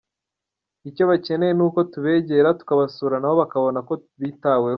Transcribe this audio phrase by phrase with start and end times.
[0.89, 4.65] Icyo bakeneye ni uko tubegera, tukabasura na bo bakabona ko bitaweho.